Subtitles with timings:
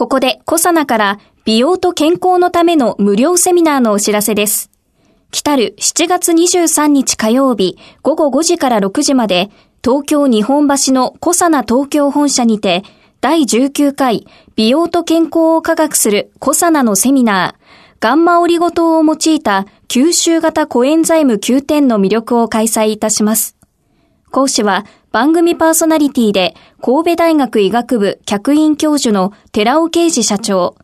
[0.00, 4.70] ここでコサナから美容と健康のための無料セミナーのお知らせです
[5.30, 9.50] 来たる7月23日火曜日午後5時から6時まで
[9.84, 12.82] 東京日本橋のコサナ東京本社にて
[13.20, 14.26] 第19回
[14.56, 23.58] 美容と健康を科学するコサナのセミナーガンマオリゴ糖を用いた吸収型コエンザイム9点の魅力を開催いたします。
[24.30, 30.76] 講師は番組パーソナリティで神戸大学医学部客員教授の寺尾啓二社長。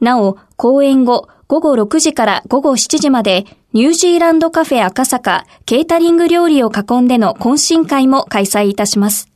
[0.00, 9.28] なお、講演後午後6時から午後7時までニュージーランドカフェ赤坂ケータリング料理を囲んでの懇親会も開催いたします。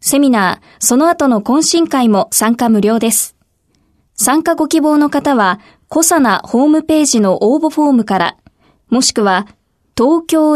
[0.00, 3.36] セミナー、その後の懇親会も参加無料です。
[4.14, 8.36] 参加ご希望の方は、コサナホームページの応募フォームから、
[8.88, 9.46] もしくは、
[9.96, 10.52] 東京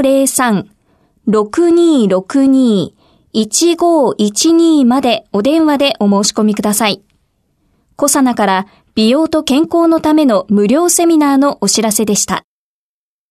[1.28, 2.92] 03-6262
[3.34, 7.02] 1512までお電話でお申し込みください。
[7.96, 12.44] コサナから美容と健康のための無料セミナーのお知らせでした。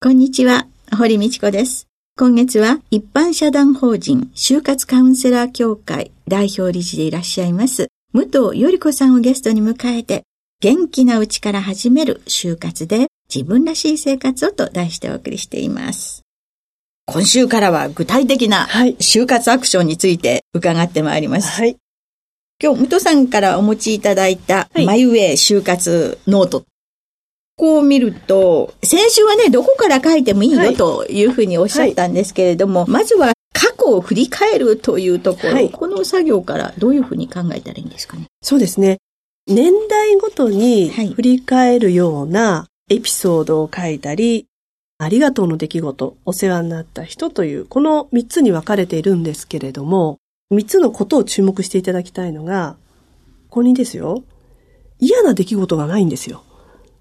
[0.01, 1.87] こんにちは、堀道子です。
[2.15, 10.21] 今月は一般社団法人就活カウンセラー協会代表理事でいらっしゃいます武藤より子さんをゲストに迎えて
[10.61, 16.21] 元気なうちから始める終活で自分らしい生活をと題してお送りしています。
[17.05, 18.65] 今週からは具体的な
[18.99, 21.61] 終活アクションについて伺ってまいります。
[21.61, 21.75] はい、
[22.61, 26.65] 今日、武藤さんからお持ちいただいた、マイウェイ終活ノート。
[27.55, 38.27] こう見ると、先週はね、どこから書いてもいいよというふうにおっしゃったんですけれども、はい、まずは過去を振り返るというところ、はい、この作業からどういうふうに考えたらいいんですかね？
[38.41, 38.97] そうですね。
[39.45, 44.47] 年代ごとに振り返るようなエピソードを書いたり、
[45.03, 50.17] ありがとうの出来事、お世話になった人という、この3つに分かれているんですけれども、
[50.51, 52.77] 3つのことを注目していただきたいのが、
[53.49, 54.23] ここにですよ、
[54.99, 56.43] 嫌な出来事がないんですよ。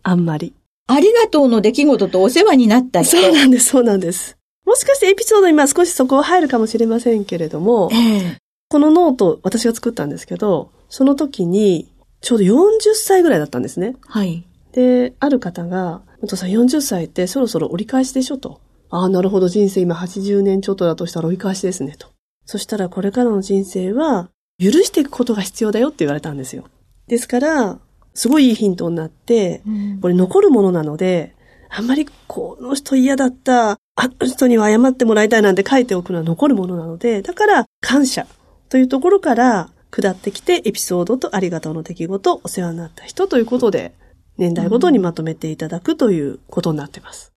[0.03, 0.55] あんまり。
[0.89, 3.17] ありがとうの出来事とお世話になった人。
[3.17, 4.37] そうなんです、そうなんです。
[4.65, 8.37] もしかしてエピソードに今少しそこは入るかもしれませんけれども、えー、
[8.69, 13.97] このノート私が作ったんですけど、その時にちょうど40歳ぐらいだったんですね。
[14.07, 14.45] はい。
[14.73, 18.61] で、ある方が、お父さん40歳ってそろそろ折り返しでしょと。
[18.91, 22.09] ああ、なるほど、人生今80年ちょっとだとしたら折り返しですねと。
[22.47, 26.65] そしたらこれからの人生は、許していくことが必要だよって言われたんですよ。
[27.09, 27.79] ですから、
[28.15, 31.35] すごいいいヒントになって、うん、これ残るものなので、
[31.69, 38.27] あんまりこの人嫌だった、あの人には謝ってもらいたいなんて書いておくのは残るものなので、だから感謝
[38.69, 43.95] というところから下ってきてエピソードとありがとうの出来事、お世話になった人ということで、
[44.39, 47.33] 年代ごとにまとめていただくということになってます。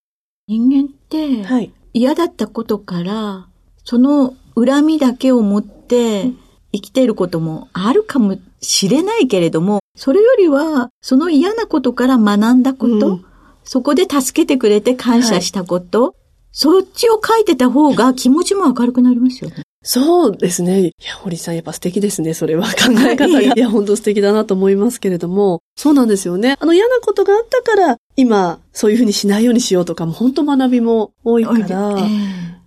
[0.48, 3.48] 人間って、はい、嫌だったことから、
[3.84, 6.32] その恨みだけを持って
[6.72, 13.26] 生きていることもあるかもしれないけれども、それよりは、その嫌なことから学んだこと、うん、
[13.64, 16.14] そこで助けてくれて感謝したこと、はい、
[16.52, 19.64] そっちを書いてた方が気持ちも明るくなりますよね。
[19.88, 20.88] そうですね。
[20.88, 22.34] いや、堀さんやっぱ素敵ですね。
[22.34, 23.40] それは 考え方が。
[23.40, 25.62] いや、本当素敵だなと思いますけれども。
[25.78, 26.58] そうなんですよね。
[26.60, 32.08] あの嫌なことがあったから、今、そういうふうにしないようにしようとかも、本当学びも多いから、えー、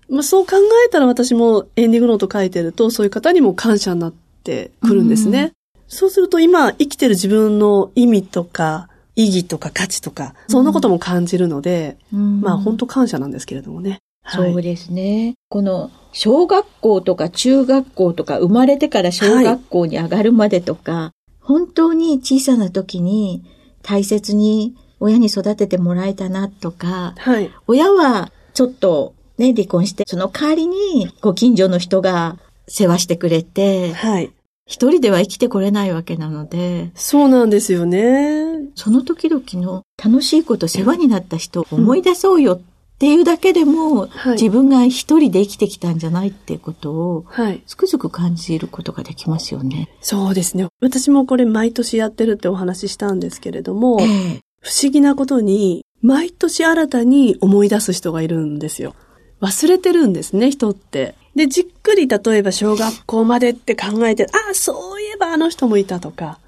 [0.08, 0.52] まあ、そう考
[0.86, 4.14] えたら私もエンディングノート書いてると、そういう方にも感謝になっ
[4.44, 5.54] てくるんですね。
[5.74, 13.98] うん、そうすると今、生きてる自分の意味とか、意義とか価値とか、そんなことも感じるので、うん、まあ本当感謝なんですけれどもね。
[14.30, 15.34] そうですね。
[15.48, 23.44] この小学校とか中学校とか生まれてから小学校に上がるまでとか、はい、本当に小さな時に
[23.82, 34.32] 大切に親に育ててもらえたなとか、はい、親はちょっとね、離婚して、その代わりにご近所の人が世話してくれて、はい。
[34.66, 36.90] 一人では生きてこれないわけなので。
[36.94, 38.69] そうなんですよね。
[38.74, 42.60] その時々の楽しいこと世話になった人を思い出そうよっ
[42.98, 49.88] っていうだけでも、はい、自分が一人で生きてきたんじゃないっていうことを、はい、つくづく感じることができますよね。
[50.00, 50.66] そうですね。
[50.80, 58.96] 私もこれ毎年やってるってお話ししたんですけれども、えー、不思議なことに、毎年新たに思い出す人がいるんですよ。
[59.40, 61.14] 忘れてるんですね、人って。
[61.36, 66.40] で、じっくり例えば小学校までって考えて、ああ、そういえばあの人もいたとか、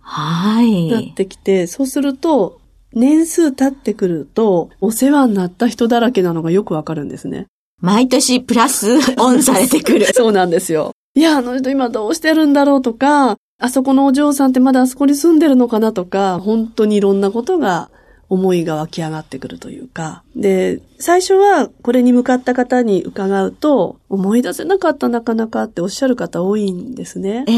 [0.00, 0.88] はい。
[0.88, 2.60] なってきて、そうすると、
[2.94, 7.46] 年数経ってくると、お世話になった人だらけなのがよくわかるんですね。
[7.80, 10.06] 毎年プラスオンされてくる。
[10.14, 10.92] そうなんですよ。
[11.16, 17.90] いや、あの人今どうしてるんだろうとか、あそこのお嬢さんってまだあそこに住んでるのかなとか、本当にいろんなことが
[18.28, 20.22] 思いが湧き上がってくるというか。
[20.34, 27.44] で、最初はこれに向かった方に伺うと、思い出せなかったなかなかっておっしゃる方多いんですね。
[27.48, 27.52] え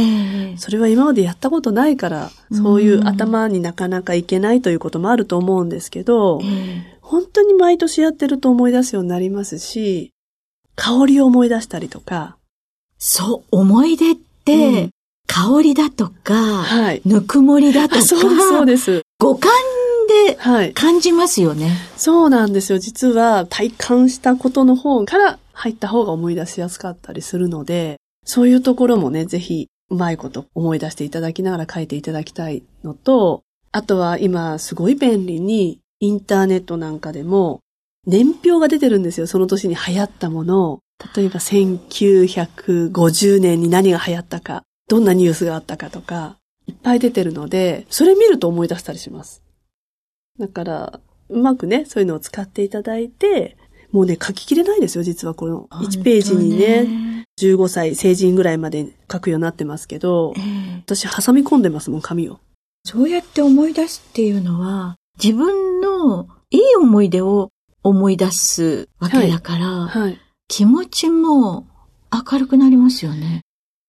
[0.55, 10.13] ー、それは今までやったことないから、そういう頭になかなかいけないということもあると思うんですけど、えー、本当に毎年やってると思い出すようになりますし、
[10.75, 12.37] 香りを思い出したりとか。
[12.99, 14.91] そう、思い出って、うん
[15.29, 19.03] 香りだとか、はい、ぬくもりだとか、そうです、そうです。
[19.19, 19.51] 五感
[20.07, 22.79] で感じますよね、はい、そうなんですよ。
[22.79, 33.43] 実は体感したことの方から入った方が思い出しやすかったりするので、そういうところもね、ぜひうまいこと思い出していただきながら書いていただきたいのと、
[33.73, 37.61] あとは今すごい便利にインターネットなんかでも
[38.07, 39.27] 年表が出てるんですよ。
[39.27, 40.81] その年に流行ったものを。
[41.15, 46.37] 例えば1950年に何が流行ったか、どんなニュースがあったかとか、
[46.67, 49.43] いっぱい出てるので、それ見ると思い出したりします。
[50.39, 53.57] だから、うまくね、そういうのを使っていただいて、
[53.93, 57.25] もうね、書ききれないですよ、実はこの1ページにね、ね。
[57.41, 62.39] 15歳、成人ぐらいまで書くようになってますけど、えー、私、挟み込んでますもん、紙を。
[62.85, 67.51] そうやって思い出すっていうのは、自分のいい思い出を
[67.83, 71.67] 思い出すわけだから、はいはい、気持ちも
[72.13, 73.43] 明るくなりますよね。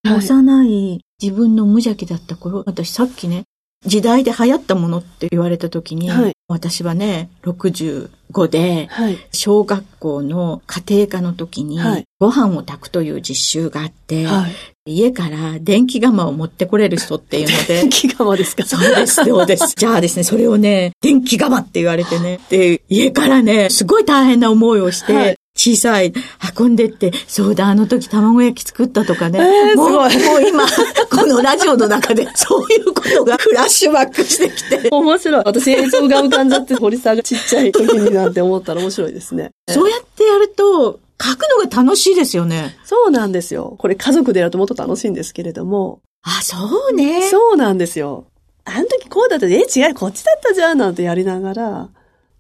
[0.04, 3.44] はい、幼い自分の無邪気だった頃、私さっきね、
[3.86, 11.80] 時代で流行ったものって言われた時に、はい、私はね、65で、はい、小学校の家庭科の時に、
[12.20, 14.48] ご飯を炊くという実習があって、は
[14.86, 17.82] い、家から電気釜を持ってこれる人っていうので。
[17.82, 18.66] 電気釜ですか？
[18.66, 19.74] そうです、そうです。
[19.78, 26.14] じゃあですね、それをね、電気釜って言われてね、で、家からね、すごい大変な思いをして、小さい、
[26.58, 29.40] 運んでって、そうだ、あの時卵焼き作ったとかね。
[29.40, 30.10] えー、もう、もう
[30.48, 30.66] 今、
[31.10, 34.88] このラジオの中で、 そういうことがフラッシュバックしてきて。
[34.92, 35.44] 面白い。
[35.44, 39.50] 私映像が浮かんじゃって、堀さんがちっちゃい時になんて思ったら面白いですね。
[39.68, 42.78] そうやってやると、書くのが楽しいですよね。
[42.86, 43.76] そうなんですよ。
[43.80, 46.02] これ家族でやるともっと楽しいんですけれども。
[46.22, 46.56] あ、そ
[46.92, 47.28] うね。
[47.30, 48.26] そうなんですよ。
[48.66, 51.90] あの時こうだったえ、違う、こっちだったじゃんなんてやりながら、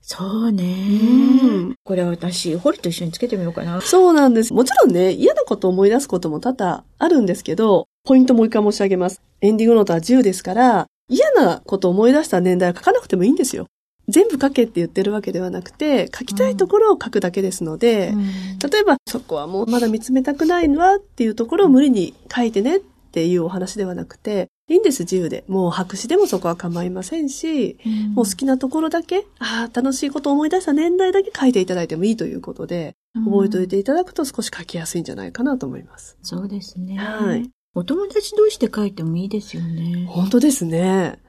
[0.09, 0.63] そうね。
[0.63, 1.75] うん。
[1.83, 3.81] これは私、ホリと一緒につけてみようかな。
[3.81, 4.53] そうなんです。
[4.53, 9.21] もちろんね、嫌なことを思い出すことも多々あるんですけど、ポイントもう一回申し上げます。
[9.41, 13.67] エンディングノートは10ですから、嫌なことを思い出した年代は書かなくてもいいんですよ。
[14.07, 18.25] 全部書けって言ってるわけではなくて、書きたいところを書くだけですので、うん、
[18.59, 22.79] 例えば、そこはもうまだ見つめたくないのはっていうところを無理に書いてねっ
[23.11, 25.45] ていうお話ではなくて、いいんです、自由で。
[25.47, 36.17] もう白紙でもそこは構いませんし、うん、もう好きなところだけ、ああ、楽しいことを思い出した年代だけ書いていただいてもいいということで、うん、覚えておいていただくと少し書きやすいんじゃないかなと思います。
[36.21, 36.97] そうですね。
[36.97, 37.49] はい。
[37.75, 40.05] お友達同士で書いてもいいですよね。
[40.09, 41.19] 本当ですね。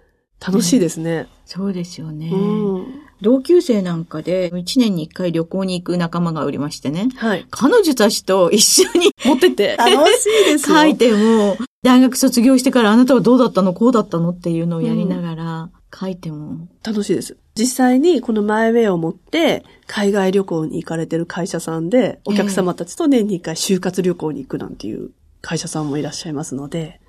[0.40, 1.28] 楽しいですね。
[1.44, 2.30] そうですよね。
[2.32, 2.86] うん、
[3.20, 7.08] 同級生なんかで、一年に一回旅行に行く仲間がおりましてね。
[7.16, 7.46] はい。
[7.50, 9.76] 彼女たちと一緒に持ってて。
[9.78, 10.76] 楽しいですよ。
[10.76, 13.72] 書いても、大学卒業してからあなたはどうだったの？
[13.72, 17.36] こうだったのっていうのをやりながら書いても、楽しいです。
[17.54, 27.00] 実際にこのマイウェイを持って海外旅行に行かれてる会社さんでお客様たちと年に一回就活旅行に行くなんていう会社さんもいらっしゃいますので、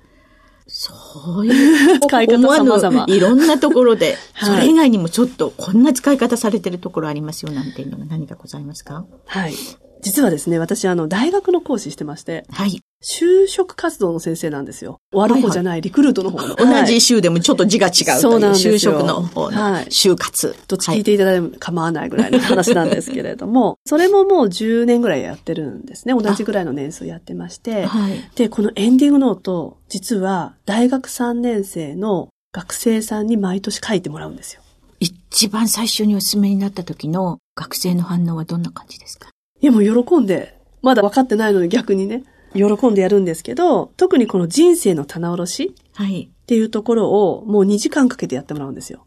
[0.68, 3.04] そういう使 い方様々。
[3.08, 9.04] いろんなところで、 それ以外にもちょっとこんな使い方されてるところありますよなんていうのが何かございますか？
[9.26, 9.54] はい。
[10.02, 12.44] 実はですね、私あの、大学の講師してまして。
[12.50, 12.80] はい。
[13.02, 14.98] 就職活動の先生なんですよ。
[15.10, 16.54] 終わる方じゃない、リクルートの方の。
[16.54, 20.54] 同じ州でもちょっと字が違うそうなんです就職の方の就活。
[20.68, 26.14] と聞いていただいても構わないぐらいの話なんですけれども、それももう10年ぐらいやってるんですね。
[26.14, 27.86] 同じぐらいの年数やってまして。
[27.86, 34.60] はい、で、このエンディングノート、実は大学3年生の学生さんに毎年書いてもらうんですよ。
[34.98, 39.30] 一番最初にお勧めになった時の学生の反応はどんな感じですか？
[39.62, 49.04] いやもう喜んで、まだ分かってないのに逆にね、喜んでやるんですけど、特にこの人生の棚卸しっていうところをもう2時間かけてやってもらうんですよ。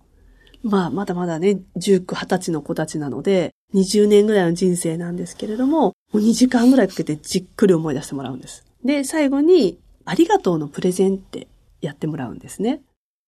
[0.64, 8.64] まあ、まだまだね、19、20歳の子たちなので、20年ぐらいの人生なんですけれども、もう2時間ぐらいかけてじっくり思い出してもらうんです。
[8.84, 11.48] で、最後に、ありがとうのプレゼンって
[11.82, 12.82] やってもらうんですね。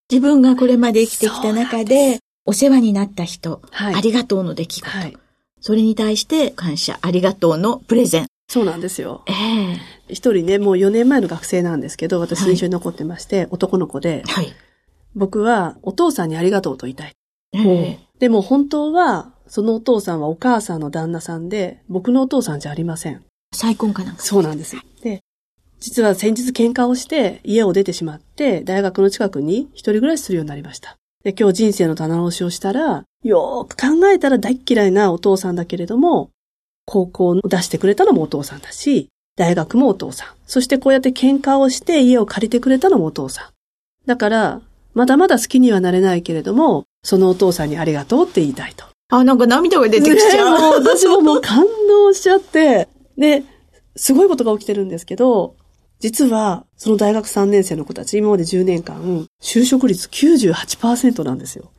[0.10, 5.18] 自分がこれまで生きてきた中で、お世話になった人、はい、ありがとうの出来事、はい、
[5.62, 8.28] それに対して感謝、ありがとうのプレゼン。
[8.48, 9.24] そうなんですよ。
[9.26, 14.54] ええー、一人ね、もう4年前の学生なんですけど、私印象に残ってまして、はい、男の子で、はい、
[15.16, 17.14] 僕はお父さんにありがとうと言いたい。
[18.20, 23.24] でも本当は、そのお父さんはお母さんの旦那さんで、僕のお父さんじゃありません。
[23.54, 24.76] 再婚かなんかそうなんです。
[25.02, 25.22] で、
[25.80, 30.98] 実は先日喧嘩をして家を出てしまって、大学の近くに一人暮らしするようになりました。
[31.24, 36.30] で、今日人生の棚卸しをしたら、よーく考えたら大嫌いなお父さんだけれども、
[36.86, 40.28] 高校を出してくれたのもお父さんだし、大学もお父さん。
[40.48, 43.48] そしてこうやって喧嘩をして家を借りてくれたのもお父さん。
[44.08, 44.62] だから、
[44.94, 48.86] まだまだ好きにはなれないけれども、そのお父さんにありがとうって言いたいと。
[49.10, 50.56] あ、なんか涙が出てきちゃう。
[50.56, 52.88] ね、もう私ももう感動しちゃって、
[53.18, 53.44] で、
[53.96, 55.56] すごいことが起きてるんですけど、
[56.00, 61.72] 実は、その大学3年生の子たち、今まで10年間、就職率98%なんですよ。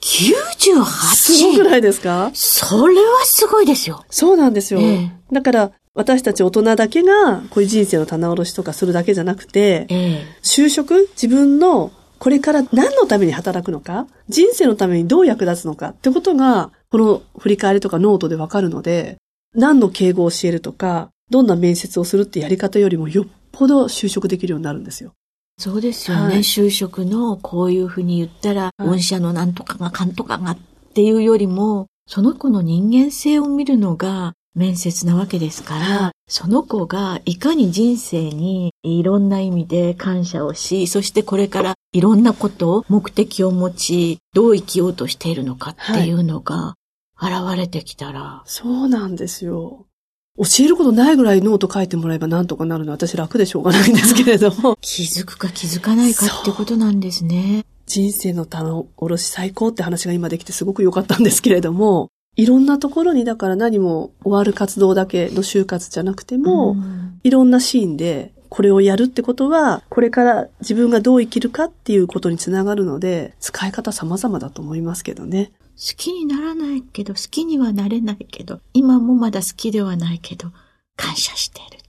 [0.00, 0.84] 98?
[1.14, 2.30] すごくないですか？
[2.34, 4.04] それはすごいですよ。
[4.10, 4.80] そうなんですよ。
[4.80, 11.90] えー、だから、私たち大人だけが、こういう人生の棚卸しとかするだけじゃなくて、えー、就職、自分の
[12.20, 19.16] これから何のために働くのか、人生のためにどう役立つのかってことが、この振り返りとかノートでわかるので、
[19.56, 25.14] 何の敬語を教えるとか、どんな面接をするってやり方よりもよっぽど就職できるようになるんですよ。
[25.58, 26.22] そうですよね。
[26.22, 30.58] はい、就職のこういうふうに言ったら、はい、御社のなんとかがかんとかがっ
[30.94, 46.74] ていうよりも、その子の人間性を見るのが面接なわけですから、その子がいかに人生にいろんな意味で感謝をし、そしてこれからいろんなことを目的を持ち、どう生きようとしているのかっていうのが
[47.20, 48.20] 現れてきたら。
[48.20, 49.86] はい、そうなんですよ。
[50.38, 54.76] 教えることないぐらいノート書いてもらえばなんとかなるのは私楽でしょうがないんですけれども。
[54.82, 57.64] 気づくか気づかないかってことなんですね。
[57.86, 75.50] 人生の棚卸し最高って話が今できてすごく良かったんですけれども、いろんなところにだから何も終わる活動だけの就活じゃなくても、うん、いろんなシーンでこれをやるってことは、これから自分がどう生きるかっていうことにつながるので、使い方様々だと思いますけどね。
[75.76, 80.52] 好きにならないけど、好きにはなれないけど、今もまだ好きではないけど、
[80.96, 81.82] 感謝してる。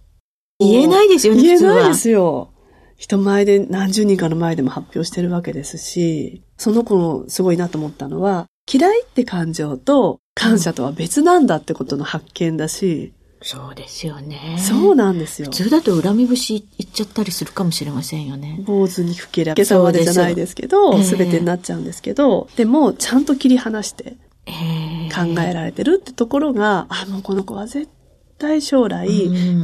[0.60, 2.50] 言えないですよね、言えないですよ。
[2.98, 14.58] 人前で何十人かの前でも発表してるわけですし、その子のすごいなと思ったのは、嫌いって感情と感謝とは別なんだってことの発見だし、そうですよね。
[14.60, 15.46] そうなんですよ。
[15.46, 18.60] 普通だと恨み節言っちゃったりするかもしれませんよね。
[18.66, 27.90] 坊主に吹けりゃ、今朝までじゃないですけど、すべ、てになっちゃうんですけど、でも、ちゃんと切り離して考えられてるってところが、あ、もうこの子は絶
[28.38, 29.08] 対将来、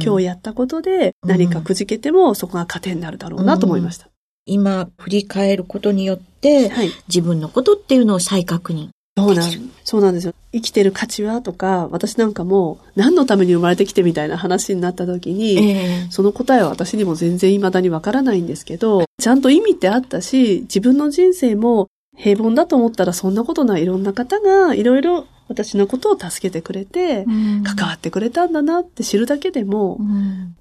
[0.02, 4.08] 今日やったことで何かくじけても、そこが糧になるだろうなと思いました。
[4.46, 10.34] 今、振り返ることによって、はい、自分のことっていうのを再確認そうなん、そうなんですよ。
[10.52, 11.40] 生きてる価値は？
[11.40, 27.24] とか、私なんかも何のために生まれてきてみたいな話になった時に、えー、その答えは私にも全然未だにわからないんですけど、ちゃんと意味ってあったし、自分の人生も平凡だと思ったらそんなことないいろんな方がいろいろ私のことを助けてくれて、
[27.64, 29.98] 関わってくれたんだなって知るだけでも、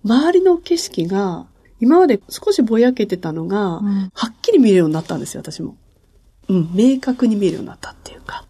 [0.06, 1.46] 周りの景色が
[1.82, 5.76] 今まで少しぼやけてたのが、はっきり見えるようになったんですよ、私も。
[6.48, 8.46] うん、明確に見えるようになったっていうか。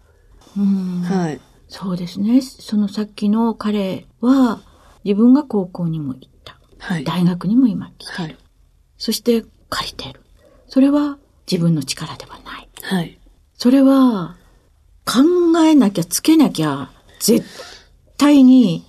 [0.56, 1.40] うん、はい。
[1.68, 2.40] そうですね。
[2.40, 4.60] そのさっきの彼は、
[5.04, 6.58] 自分が高校にも行った。
[6.78, 7.04] はい。
[7.04, 8.22] 大学にも今来てる。
[8.22, 8.36] はい。
[8.98, 10.20] そして借りてる。
[10.68, 11.18] それは
[11.50, 12.68] 自分の力ではない。
[12.82, 13.18] はい。
[13.54, 14.36] それは、
[15.04, 17.46] 考えなきゃつけなきゃ、絶
[18.18, 18.84] 対に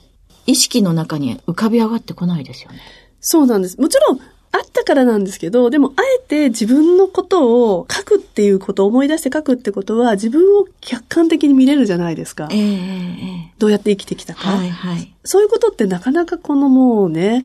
[0.48, 2.80] 意識の中に浮かび上がってこないですよね。
[3.20, 3.80] そうなんです。
[3.80, 4.20] もちろん、
[4.52, 12.48] あったからなんですけど、でもあえて自分のことを書くっていうことを思い出して書くってことは自分を客観的に見れるじゃないですか。
[12.52, 15.14] えー、どうやって生きてきたか、はいはい。
[15.24, 17.44] そういうことってなかなかこのもうね、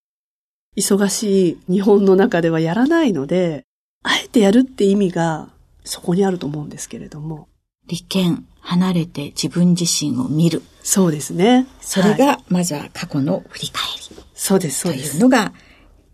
[0.77, 3.65] 忙しい日本の中ではやらないので、
[4.05, 5.49] あえてやるって意味が
[5.85, 7.49] そこにあると思うんですけれども。
[7.87, 10.63] 利権、離れて自分自身を見る。
[10.83, 11.67] そうですね。
[11.81, 14.25] それが、まずは過去の振り返り。
[14.35, 15.11] そうです、そうです。
[15.13, 15.53] というのが、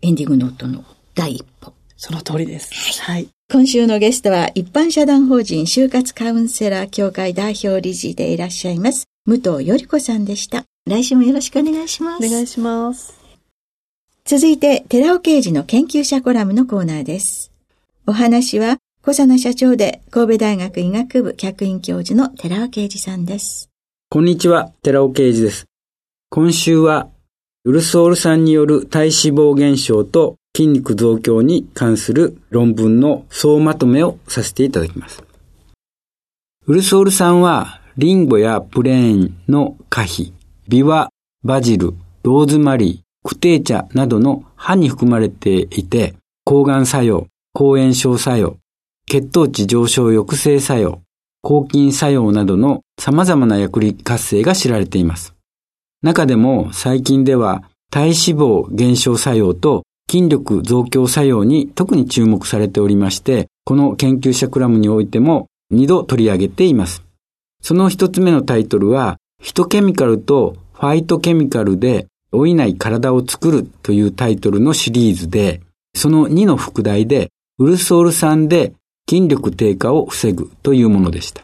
[0.01, 1.73] エンディングノートの第一歩。
[1.97, 3.01] その通りです。
[3.01, 3.27] はい。
[3.51, 10.63] 今週のゲストは一般社団法人就活カウンセラー協会代表理事でいらっしゃいます、武藤より子さんでした。
[10.87, 12.25] 来週もよろしくお願いします。
[12.25, 13.19] お願いします。
[14.23, 17.51] 続いて、寺尾刑事の研究者コラムのコーナーです。
[18.07, 23.69] お話は、小佐奈社長で神戸大学医学部客員教授の寺尾啓二さんです。
[24.09, 25.65] こんにちは、寺尾啓二です。
[26.29, 27.09] 今週は
[27.69, 35.23] ウルソール酸による体脂肪減少と筋肉増強に関する論文の総まとめをさせていただきます。
[36.65, 40.33] ウルソール酸はリンゴやプレーンの可否、
[40.67, 41.11] ビワ、
[41.43, 48.57] バジル、ローズマリー、クテー茶などの葉に含まれていて、抗がん作用、抗炎症作用、
[49.05, 51.03] 血糖値上昇抑制作用、
[51.43, 55.35] 抗菌作用などの様々な薬理活性が知られています。
[56.01, 67.03] 中でも最近では体脂肪減少作用と筋力増強作用に特に注目されておりまして、この研究者クラムにおいても2度取り上げています。
[67.61, 75.61] その一つ目のタイトルは、ヒトケミカルとファイトケミカルで老いない体を作るというタイトルのシリーズで、
[75.95, 77.29] その2の副題で、
[77.59, 78.73] ウルソール酸で
[79.09, 81.43] 筋力低下を防ぐというものでした。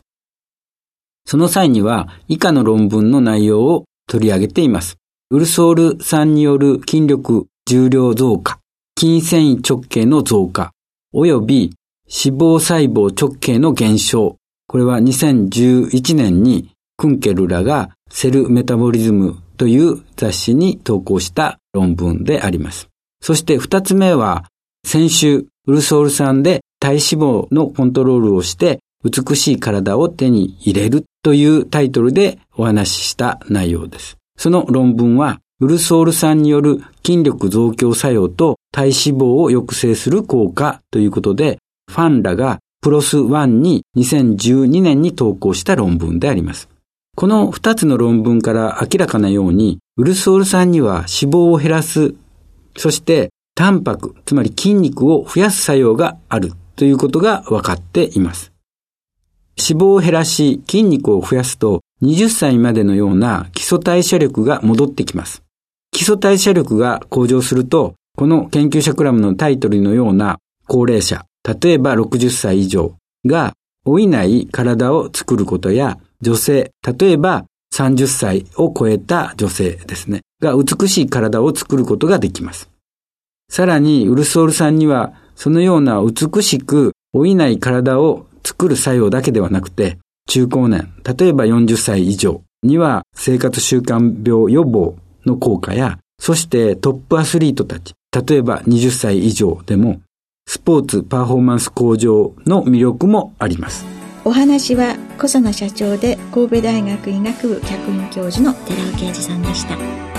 [1.26, 4.98] その際には以下の論文の内容を取り上げています。
[5.32, 8.60] ウルソール酸による筋力重量増加、
[8.98, 10.72] 筋繊維直径の増加、
[11.14, 11.74] 及び
[12.08, 14.38] 脂肪細胞直径の減少。
[14.68, 22.90] これは2011年にクンケルらがセルメタボリズムという雑誌に投稿した論文であります。
[23.22, 24.46] そして二つ目は
[24.86, 34.16] 先週ウルソール酸で体脂肪のコントロールをして美しい体を手に入れるというタイトルでお話しした内容です。
[34.38, 41.58] その論文はウルソール酸による筋力増強作用と体脂肪を抑制する効果ということで、
[41.90, 46.70] ファンらがプロス1に2012年に投稿した論文であります。
[47.16, 52.14] この2つの論文から明らかなように、ウルソール酸には脂肪を減らす、
[52.78, 58.55] そしてタンパク、つまり筋肉を増やす作用があるということが分かっています。
[59.58, 65.44] 脂肪を減らし筋肉を増やすと20歳までのような基礎代謝力が戻ってきます。
[65.92, 71.26] 基礎代謝力が向上すると、この研究者クラムのタイトルのような高齢者、
[71.62, 72.96] 例えば60歳以上
[73.26, 73.54] が
[73.86, 82.70] 老いない体を作ることや、女性、例えば30歳を超えた女性ですね、が美しい体を作ることができます。
[83.50, 89.98] さらに、ウルソールさんには、そのような美しく老いない体を作る作用だけではなくて、
[90.30, 97.94] 中高年、例えば40歳以上には生活習慣病予防の効果や、そしてトップアスリートたち、
[98.28, 100.02] 例えば20歳以上でも、
[100.48, 103.86] スポーツパフォーマンス向上の魅力もあります。
[104.24, 110.15] お話は小佐奈社長で神戸大学医学部客員教授の寺尾啓二さんでした。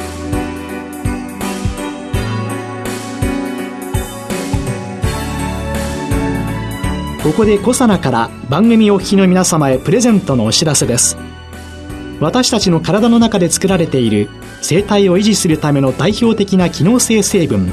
[7.26, 11.16] ここでコサナから番組お聞きの皆様へプレゼントのお知らせです。
[12.20, 14.28] 私たちの体の中で作られている
[14.62, 17.72] 生態を維持するための代表的な機能性成分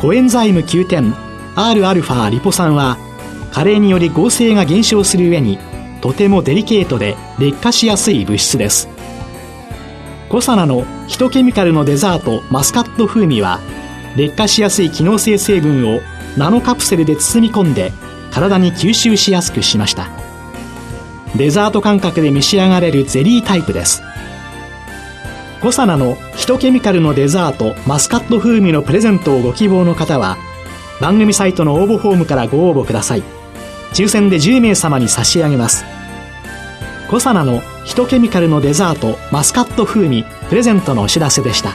[0.00, 1.12] コエンザイム Q10
[1.56, 2.96] Rα リポ酸は
[3.52, 5.58] 加齢により合成が減少する上に
[6.00, 8.88] とてもデリケートで劣化しやすい物質です
[10.30, 13.60] コサナのヒトケミカルのデザートマスカット風味は
[14.16, 16.00] 劣化しやすい機能性成分を
[16.38, 17.92] ナノカプセルで包み込んで
[18.30, 20.10] 体に吸収しやすくしました。
[21.36, 24.02] デザート感覚で召し上がれるゼリータイプです。
[25.60, 30.38] コサナのヒトケミカルのデザートマスカット風味のプレゼントをご希望の方は
[31.00, 33.22] 番組サイトの応募フォームからご応募ください。
[33.92, 35.84] 抽選で10名様に差し上げます。
[37.10, 41.74] コサナのヒトケミカルのデザートマスカット風味プレゼントのお知らせでした。